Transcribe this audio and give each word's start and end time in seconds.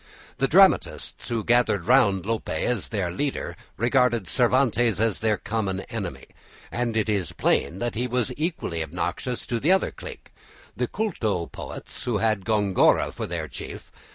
The 0.39 0.47
dramatists 0.47 1.27
who 1.29 1.43
gathered 1.43 1.85
round 1.85 2.25
Lope 2.25 2.49
as 2.49 2.87
their 2.89 3.11
leader 3.11 3.55
regarded 3.77 4.27
Cervantes 4.27 4.99
as 4.99 5.19
their 5.19 5.37
common 5.37 5.81
enemy, 5.91 6.25
and 6.71 6.97
it 6.97 7.07
is 7.07 7.33
plain 7.33 7.77
that 7.77 7.93
he 7.93 8.07
was 8.07 8.31
equally 8.35 8.81
obnoxious 8.81 9.45
to 9.45 9.59
the 9.59 9.71
other 9.71 9.91
clique, 9.91 10.33
the 10.75 10.87
culto 10.87 11.51
poets 11.51 12.01
who 12.05 12.17
had 12.17 12.45
Gongora 12.45 13.11
for 13.11 13.27
their 13.27 13.47
chief. 13.47 13.91